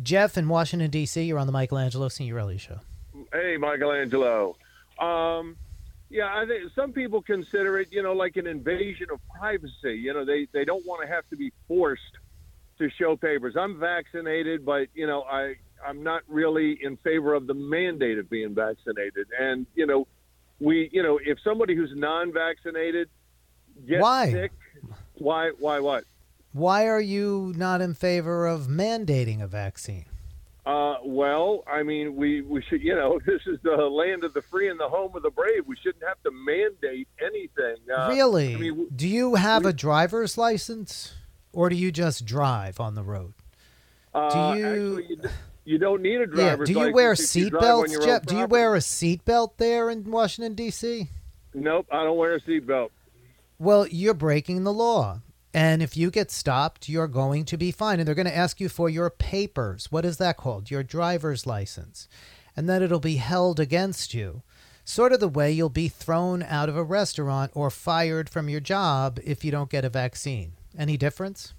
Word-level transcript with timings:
Jeff 0.00 0.38
in 0.38 0.48
Washington 0.48 0.90
D.C. 0.90 1.22
You're 1.22 1.38
on 1.38 1.46
the 1.46 1.52
Michelangelo 1.52 2.08
Signorile 2.08 2.56
show. 2.58 2.78
Hey, 3.32 3.56
Michelangelo. 3.58 4.56
Um, 4.98 5.56
yeah, 6.08 6.28
I 6.34 6.44
think 6.46 6.70
some 6.74 6.92
people 6.92 7.22
consider 7.22 7.78
it, 7.78 7.88
you 7.90 8.02
know, 8.02 8.12
like 8.12 8.36
an 8.36 8.46
invasion 8.46 9.06
of 9.12 9.20
privacy. 9.38 9.94
You 9.94 10.12
know, 10.12 10.24
they 10.24 10.46
they 10.52 10.64
don't 10.64 10.84
want 10.86 11.02
to 11.02 11.08
have 11.08 11.28
to 11.30 11.36
be 11.36 11.52
forced 11.66 12.18
to 12.78 12.90
show 12.90 13.16
papers. 13.16 13.54
I'm 13.56 13.78
vaccinated, 13.78 14.64
but 14.64 14.88
you 14.94 15.06
know, 15.06 15.22
I 15.22 15.56
I'm 15.86 16.02
not 16.02 16.22
really 16.28 16.78
in 16.82 16.96
favor 16.98 17.34
of 17.34 17.46
the 17.46 17.54
mandate 17.54 18.18
of 18.18 18.28
being 18.28 18.54
vaccinated. 18.54 19.26
And 19.38 19.66
you 19.74 19.86
know, 19.86 20.06
we 20.60 20.90
you 20.92 21.02
know, 21.02 21.18
if 21.24 21.38
somebody 21.42 21.74
who's 21.74 21.92
non-vaccinated 21.94 23.08
gets 23.86 24.02
Why? 24.02 24.30
sick, 24.30 24.52
why 25.14 25.52
why 25.58 25.80
what? 25.80 26.04
Why 26.52 26.86
are 26.86 27.00
you 27.00 27.52
not 27.56 27.80
in 27.80 27.94
favor 27.94 28.46
of 28.46 28.62
mandating 28.66 29.42
a 29.42 29.46
vaccine? 29.46 30.04
Uh, 30.64 30.96
well, 31.04 31.64
I 31.66 31.82
mean, 31.82 32.14
we, 32.14 32.40
we 32.42 32.62
should, 32.62 32.82
you 32.82 32.94
know, 32.94 33.18
this 33.26 33.40
is 33.46 33.58
the 33.62 33.70
land 33.76 34.22
of 34.22 34.32
the 34.34 34.42
free 34.42 34.68
and 34.68 34.78
the 34.78 34.88
home 34.88 35.16
of 35.16 35.22
the 35.22 35.30
brave. 35.30 35.66
We 35.66 35.76
shouldn't 35.82 36.04
have 36.06 36.22
to 36.22 36.30
mandate 36.30 37.08
anything. 37.20 37.76
Uh, 37.92 38.08
really? 38.10 38.54
I 38.54 38.58
mean, 38.58 38.86
do 38.94 39.08
you 39.08 39.34
have 39.36 39.64
we- 39.64 39.70
a 39.70 39.72
driver's 39.72 40.36
license, 40.38 41.14
or 41.52 41.68
do 41.68 41.74
you 41.76 41.90
just 41.90 42.24
drive 42.26 42.78
on 42.80 42.94
the 42.94 43.02
road? 43.02 43.32
uh, 44.14 44.54
you- 44.56 44.64
Actually, 44.66 45.06
you, 45.08 45.16
d- 45.16 45.28
you 45.64 45.78
don't 45.78 46.02
need 46.02 46.16
a 46.16 46.20
Yeah. 46.20 46.26
driver's 46.26 46.66
Do 46.68 46.72
you 46.74 46.78
license 46.80 46.94
wear 46.94 47.12
if 47.12 47.18
you 47.18 47.24
seat 47.24 47.50
drive 47.50 47.62
on 47.62 47.68
belts, 47.68 47.92
your 47.92 48.02
own 48.02 48.06
Jeff? 48.08 48.26
Do 48.26 48.36
you 48.36 48.46
wear 48.46 48.74
a 48.74 48.78
seatbelt 48.78 49.52
there 49.56 49.90
in 49.90 50.10
Washington 50.10 50.54
D.C.? 50.54 51.08
Nope, 51.54 51.86
I 51.90 52.04
don't 52.04 52.16
wear 52.18 52.34
a 52.34 52.40
seatbelt. 52.40 52.90
Well, 53.58 53.86
you're 53.88 54.14
breaking 54.14 54.64
the 54.64 54.72
law. 54.72 55.20
And 55.54 55.82
if 55.82 55.96
you 55.96 56.10
get 56.10 56.30
stopped, 56.30 56.88
you're 56.88 57.08
going 57.08 57.44
to 57.46 57.58
be 57.58 57.72
fined. 57.72 58.00
And 58.00 58.08
they're 58.08 58.14
going 58.14 58.26
to 58.26 58.36
ask 58.36 58.60
you 58.60 58.68
for 58.68 58.88
your 58.88 59.10
papers. 59.10 59.92
What 59.92 60.04
is 60.04 60.16
that 60.16 60.36
called? 60.36 60.70
Your 60.70 60.82
driver's 60.82 61.46
license. 61.46 62.08
And 62.56 62.68
then 62.68 62.82
it'll 62.82 63.00
be 63.00 63.16
held 63.16 63.60
against 63.60 64.14
you. 64.14 64.42
Sort 64.84 65.12
of 65.12 65.20
the 65.20 65.28
way 65.28 65.52
you'll 65.52 65.68
be 65.68 65.88
thrown 65.88 66.42
out 66.42 66.68
of 66.68 66.76
a 66.76 66.82
restaurant 66.82 67.52
or 67.54 67.70
fired 67.70 68.28
from 68.28 68.48
your 68.48 68.60
job 68.60 69.20
if 69.24 69.44
you 69.44 69.50
don't 69.50 69.70
get 69.70 69.84
a 69.84 69.88
vaccine. 69.88 70.52
Any 70.76 70.96
difference? 70.96 71.54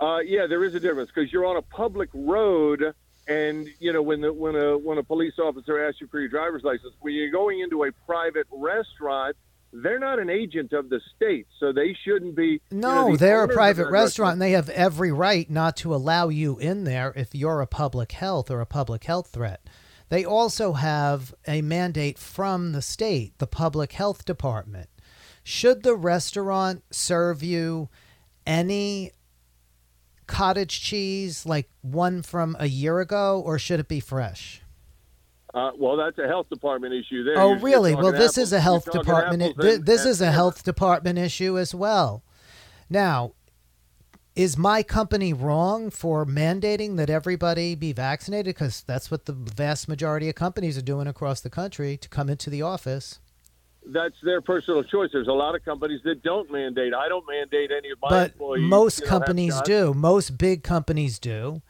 Uh, 0.00 0.18
yeah, 0.18 0.46
there 0.46 0.64
is 0.64 0.74
a 0.74 0.80
difference 0.80 1.10
because 1.14 1.32
you're 1.32 1.46
on 1.46 1.56
a 1.56 1.62
public 1.62 2.08
road, 2.14 2.94
and 3.28 3.68
you 3.78 3.92
know 3.92 4.02
when 4.02 4.20
the 4.20 4.32
when 4.32 4.56
a 4.56 4.76
when 4.76 4.98
a 4.98 5.02
police 5.02 5.38
officer 5.38 5.82
asks 5.86 6.00
you 6.00 6.06
for 6.08 6.20
your 6.20 6.28
driver's 6.28 6.64
license, 6.64 6.94
when 7.00 7.14
you're 7.14 7.30
going 7.30 7.60
into 7.60 7.84
a 7.84 7.92
private 8.06 8.46
restaurant, 8.50 9.36
they're 9.82 9.98
not 9.98 10.20
an 10.20 10.30
agent 10.30 10.72
of 10.72 10.88
the 10.88 11.00
state, 11.16 11.46
so 11.58 11.72
they 11.72 11.96
shouldn't 12.04 12.36
be. 12.36 12.60
you 12.70 12.78
know, 12.78 13.08
No, 13.08 13.12
the 13.12 13.18
they're 13.18 13.44
a 13.44 13.48
private 13.48 13.90
restaurant 13.90 14.34
and 14.34 14.42
they 14.42 14.52
have 14.52 14.68
every 14.70 15.10
right 15.10 15.50
not 15.50 15.76
to 15.78 15.94
allow 15.94 16.28
you 16.28 16.58
in 16.58 16.84
there 16.84 17.12
if 17.16 17.34
you're 17.34 17.60
a 17.60 17.66
public 17.66 18.12
health 18.12 18.50
or 18.50 18.60
a 18.60 18.66
public 18.66 19.04
health 19.04 19.28
threat. 19.28 19.68
They 20.10 20.24
also 20.24 20.74
have 20.74 21.34
a 21.48 21.60
mandate 21.62 22.18
from 22.18 22.72
the 22.72 22.82
state, 22.82 23.38
the 23.38 23.46
public 23.46 23.92
health 23.92 24.24
department. 24.24 24.88
Should 25.42 25.82
the 25.82 25.96
restaurant 25.96 26.84
serve 26.90 27.42
you 27.42 27.88
any 28.46 29.10
cottage 30.26 30.80
cheese 30.80 31.44
like 31.44 31.68
one 31.82 32.22
from 32.22 32.56
a 32.58 32.66
year 32.66 33.00
ago 33.00 33.42
or 33.44 33.58
should 33.58 33.80
it 33.80 33.88
be 33.88 34.00
fresh? 34.00 34.62
Uh, 35.54 35.70
well, 35.78 35.96
that's 35.96 36.18
a 36.18 36.26
health 36.26 36.48
department 36.48 36.92
issue 36.92 37.22
there. 37.22 37.38
Oh, 37.38 37.50
You're- 37.50 37.60
you're 37.60 37.60
really? 37.60 37.94
Well, 37.94 38.10
this 38.10 38.32
apples- 38.32 38.38
is 38.38 38.52
a 38.52 38.60
health 38.60 38.90
department. 38.90 39.42
apples 39.42 39.84
this 39.84 40.04
is 40.04 40.20
a 40.20 40.32
health 40.32 40.64
department 40.64 41.18
issue 41.18 41.56
as 41.58 41.72
well. 41.72 42.24
Now, 42.90 43.32
is 44.34 44.58
my 44.58 44.82
company 44.82 45.32
wrong 45.32 45.90
for 45.90 46.26
mandating 46.26 46.96
that 46.96 47.08
everybody 47.08 47.76
be 47.76 47.92
vaccinated? 47.92 48.56
Because 48.56 48.82
that's 48.82 49.10
what 49.10 49.26
the 49.26 49.32
vast 49.32 49.88
majority 49.88 50.28
of 50.28 50.34
companies 50.34 50.76
are 50.76 50.82
doing 50.82 51.06
across 51.06 51.40
the 51.40 51.50
country 51.50 51.96
to 51.98 52.08
come 52.08 52.28
into 52.28 52.50
the 52.50 52.60
office. 52.60 53.20
That's 53.86 54.16
their 54.22 54.40
personal 54.40 54.82
choice. 54.82 55.10
There's 55.12 55.28
a 55.28 55.32
lot 55.32 55.54
of 55.54 55.64
companies 55.64 56.00
that 56.04 56.22
don't 56.24 56.50
mandate. 56.50 56.94
I 56.94 57.08
don't 57.08 57.24
mandate 57.28 57.70
any 57.70 57.90
of 57.90 57.98
my 58.02 58.08
but 58.08 58.32
employees. 58.32 58.62
most 58.64 59.00
you 59.00 59.04
know, 59.04 59.10
companies 59.10 59.60
do. 59.60 59.94
Most 59.94 60.36
big 60.36 60.64
companies 60.64 61.18
do. 61.20 61.62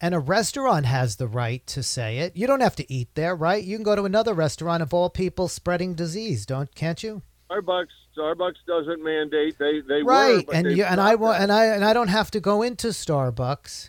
And 0.00 0.14
a 0.14 0.18
restaurant 0.20 0.86
has 0.86 1.16
the 1.16 1.26
right 1.26 1.66
to 1.68 1.82
say 1.82 2.18
it. 2.18 2.36
You 2.36 2.46
don't 2.46 2.60
have 2.60 2.76
to 2.76 2.92
eat 2.92 3.08
there, 3.14 3.34
right? 3.34 3.62
You 3.64 3.76
can 3.76 3.82
go 3.82 3.96
to 3.96 4.04
another 4.04 4.32
restaurant 4.32 4.82
of 4.82 4.94
all 4.94 5.10
people 5.10 5.48
spreading 5.48 5.94
disease, 5.94 6.46
don't 6.46 6.72
can't 6.74 7.02
you? 7.02 7.22
Starbucks, 7.50 7.86
Starbucks 8.16 8.54
doesn't 8.66 9.02
mandate. 9.02 9.58
They 9.58 9.80
they 9.80 10.02
right 10.02 10.44
but 10.46 10.54
and 10.54 10.76
you 10.76 10.84
and 10.84 11.00
i 11.00 11.14
want 11.14 11.38
that. 11.38 11.42
and 11.44 11.52
i 11.52 11.64
and 11.66 11.84
i 11.84 11.92
don't 11.94 12.08
have 12.08 12.30
to 12.32 12.40
go 12.40 12.62
into 12.62 12.88
starbucks 12.88 13.88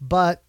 but 0.00 0.42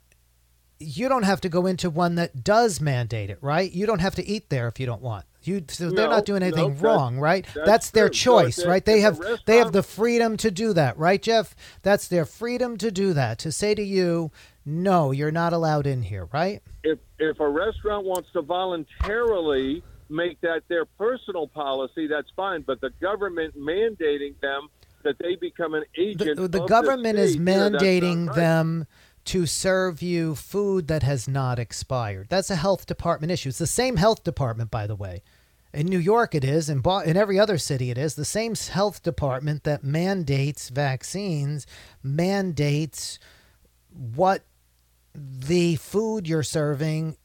you 0.79 1.09
don't 1.09 1.23
have 1.23 1.41
to 1.41 1.49
go 1.49 1.65
into 1.65 1.89
one 1.89 2.15
that 2.15 2.43
does 2.43 2.79
mandate 2.79 3.29
it 3.29 3.37
right 3.41 3.71
you 3.71 3.85
don't 3.85 3.99
have 3.99 4.15
to 4.15 4.25
eat 4.25 4.49
there 4.49 4.67
if 4.67 4.79
you 4.79 4.85
don't 4.85 5.01
want 5.01 5.25
you 5.43 5.63
so 5.69 5.89
they're 5.89 6.05
No, 6.07 6.11
not 6.11 6.25
doing 6.25 6.43
anything 6.43 6.73
that's- 6.75 6.81
wrong 6.81 7.17
right 7.19 7.45
that's 7.65 7.89
their 7.91 8.09
true. 8.09 8.15
So 8.15 8.41
choice 8.41 8.55
they- 8.57 8.67
right 8.67 8.85
they 8.85 9.01
have 9.01 9.19
they 9.45 9.57
have 9.57 9.71
the 9.71 9.83
freedom 9.83 10.37
to 10.37 10.51
do 10.51 10.71
that 10.73 10.97
right 10.97 11.21
jeff 11.21 11.55
that's 11.81 12.07
their 12.07 12.25
freedom 12.25 12.77
to 12.77 12.91
do 12.91 13.13
that 13.13 13.37
to 13.39 13.51
say 13.51 13.73
to 13.75 13.83
you 13.83 14.31
no 14.65 15.11
you're 15.11 15.31
not 15.31 15.53
allowed 15.53 15.85
in 15.85 16.01
here 16.01 16.27
right 16.33 16.61
if 16.83 16.99
if 17.19 17.39
a 17.39 17.47
restaurant 17.47 18.05
wants 18.05 18.29
to 18.33 18.41
voluntarily 18.41 19.83
make 20.09 20.39
that 20.41 20.61
their 20.67 20.85
personal 20.85 21.47
policy, 21.47 22.07
that's 22.07 22.29
fine. 22.35 22.61
But 22.61 22.81
the 22.81 22.91
government 23.01 23.57
mandating 23.57 24.39
them 24.41 24.69
that 25.03 25.17
they 25.19 25.35
become 25.35 25.73
an 25.73 25.83
agent. 25.97 26.37
the, 26.37 26.47
the 26.47 26.65
government 26.65 27.19
is 27.19 27.37
know, 27.37 27.69
that's 27.69 27.83
mandating 27.83 28.27
right. 28.27 28.35
them 28.35 28.87
to 29.25 29.45
serve 29.45 30.01
you 30.01 30.35
food 30.35 30.87
that 30.87 31.03
has 31.03 31.27
not 31.27 31.57
expired. 31.57 32.27
That's 32.29 32.49
a 32.49 32.55
health 32.55 32.85
department 32.85 33.31
issue. 33.31 33.49
It's 33.49 33.57
the 33.57 33.67
same 33.67 33.97
health 33.97 34.23
department, 34.23 34.69
by 34.69 34.87
the 34.87 34.95
way. 34.95 35.23
In 35.73 35.87
New 35.87 35.99
York, 35.99 36.35
it 36.35 36.43
is. 36.43 36.69
In, 36.69 36.79
Bo- 36.79 36.99
in 36.99 37.17
every 37.17 37.39
other 37.39 37.57
city, 37.57 37.91
it 37.91 37.97
is. 37.97 38.15
The 38.15 38.23
same 38.23 38.55
health 38.55 39.03
department 39.03 39.63
that 39.63 39.83
mandates 39.83 40.69
vaccines 40.69 41.67
mandates 42.01 43.19
what 43.89 44.43
the 45.47 45.75
food 45.75 46.27
you're 46.27 46.43
serving 46.43 47.17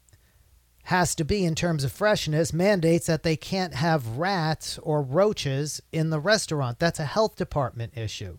has 0.84 1.14
to 1.14 1.24
be 1.24 1.44
in 1.44 1.54
terms 1.54 1.84
of 1.84 1.92
freshness 1.92 2.52
mandates 2.52 3.06
that 3.06 3.22
they 3.22 3.36
can't 3.36 3.74
have 3.74 4.18
rats 4.18 4.78
or 4.78 5.02
roaches 5.02 5.80
in 5.92 6.10
the 6.10 6.20
restaurant. 6.20 6.78
That's 6.78 6.98
a 6.98 7.04
health 7.04 7.36
department 7.36 7.96
issue. 7.96 8.38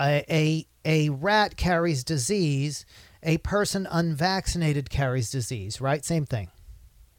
A, 0.00 0.24
a, 0.30 0.66
a 0.84 1.10
rat 1.10 1.56
carries 1.56 2.04
disease. 2.04 2.86
A 3.22 3.38
person 3.38 3.86
unvaccinated 3.90 4.90
carries 4.90 5.30
disease, 5.30 5.80
right? 5.80 6.04
Same 6.04 6.26
thing. 6.26 6.50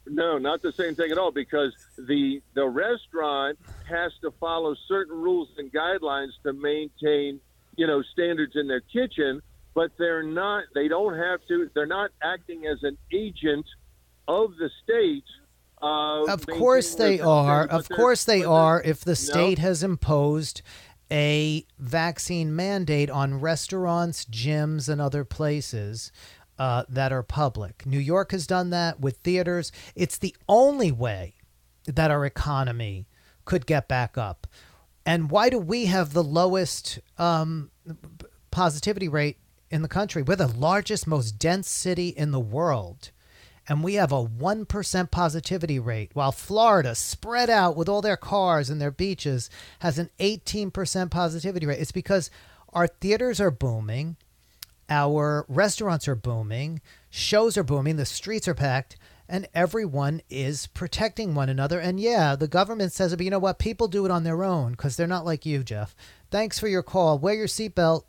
No, 0.06 0.38
not 0.38 0.62
the 0.62 0.72
same 0.72 0.94
thing 0.94 1.12
at 1.12 1.18
all. 1.18 1.30
Because 1.30 1.72
the 1.98 2.40
the 2.54 2.66
restaurant 2.66 3.58
has 3.88 4.12
to 4.22 4.30
follow 4.40 4.74
certain 4.86 5.16
rules 5.20 5.48
and 5.58 5.70
guidelines 5.70 6.30
to 6.44 6.54
maintain, 6.54 7.40
you 7.76 7.86
know, 7.86 8.02
standards 8.12 8.56
in 8.56 8.68
their 8.68 8.80
kitchen. 8.80 9.42
But 9.78 9.92
they're 9.96 10.24
not. 10.24 10.64
They 10.74 10.88
don't 10.88 11.16
have 11.16 11.38
to. 11.46 11.70
They're 11.72 11.86
not 11.86 12.10
acting 12.20 12.66
as 12.66 12.82
an 12.82 12.98
agent 13.12 13.64
of 14.26 14.50
the 14.58 14.68
state. 14.82 15.22
Uh, 15.80 16.24
Of 16.24 16.48
course 16.48 16.96
they 16.96 17.20
are. 17.20 17.64
Of 17.64 17.88
course 17.88 18.24
they 18.24 18.40
they're- 18.40 18.48
but 18.48 18.52
they're- 18.54 18.60
are. 18.60 18.82
If 18.82 19.04
the 19.04 19.14
state 19.14 19.60
has 19.60 19.84
imposed 19.84 20.62
a 21.12 21.64
vaccine 21.78 22.56
mandate 22.56 23.08
on 23.08 23.38
restaurants, 23.40 24.24
gyms, 24.24 24.88
and 24.88 25.00
other 25.00 25.24
places 25.24 26.10
uh, 26.58 26.82
that 26.88 27.12
are 27.12 27.22
public, 27.22 27.86
New 27.86 28.00
York 28.00 28.32
has 28.32 28.48
done 28.48 28.70
that 28.70 28.98
with 28.98 29.18
theaters. 29.18 29.70
It's 29.94 30.18
the 30.18 30.34
only 30.48 30.90
way 30.90 31.36
that 31.86 32.10
our 32.10 32.26
economy 32.26 33.06
could 33.44 33.64
get 33.64 33.86
back 33.86 34.18
up. 34.18 34.48
And 35.06 35.30
why 35.30 35.50
do 35.50 35.58
we 35.60 35.86
have 35.86 36.14
the 36.14 36.24
lowest 36.24 36.98
um, 37.16 37.70
positivity 38.50 39.06
rate 39.06 39.38
in 39.70 39.82
the 39.82 39.88
country? 39.88 40.22
We're 40.22 40.36
the 40.36 40.48
largest, 40.48 41.06
most 41.06 41.38
dense 41.38 41.68
city 41.68 42.08
in 42.08 42.30
the 42.30 42.40
world 42.40 43.10
and 43.68 43.84
we 43.84 43.94
have 43.94 44.12
a 44.12 44.24
1% 44.24 45.10
positivity 45.10 45.78
rate, 45.78 46.10
while 46.14 46.32
Florida, 46.32 46.94
spread 46.94 47.50
out 47.50 47.76
with 47.76 47.88
all 47.88 48.00
their 48.00 48.16
cars 48.16 48.70
and 48.70 48.80
their 48.80 48.90
beaches, 48.90 49.50
has 49.80 49.98
an 49.98 50.08
18% 50.18 51.10
positivity 51.10 51.66
rate. 51.66 51.78
It's 51.78 51.92
because 51.92 52.30
our 52.72 52.86
theaters 52.86 53.40
are 53.40 53.50
booming, 53.50 54.16
our 54.88 55.44
restaurants 55.48 56.08
are 56.08 56.14
booming, 56.14 56.80
shows 57.10 57.58
are 57.58 57.62
booming, 57.62 57.96
the 57.96 58.06
streets 58.06 58.48
are 58.48 58.54
packed, 58.54 58.96
and 59.28 59.46
everyone 59.54 60.22
is 60.30 60.68
protecting 60.68 61.34
one 61.34 61.50
another. 61.50 61.78
And 61.78 62.00
yeah, 62.00 62.36
the 62.36 62.48
government 62.48 62.94
says 62.94 63.14
but 63.14 63.24
you 63.24 63.30
know 63.30 63.38
what? 63.38 63.58
People 63.58 63.88
do 63.88 64.06
it 64.06 64.10
on 64.10 64.24
their 64.24 64.42
own 64.42 64.70
because 64.70 64.96
they're 64.96 65.06
not 65.06 65.26
like 65.26 65.44
you, 65.44 65.62
Jeff. 65.62 65.94
Thanks 66.30 66.58
for 66.58 66.68
your 66.68 66.82
call. 66.82 67.18
Wear 67.18 67.34
your 67.34 67.46
seatbelt. 67.46 68.04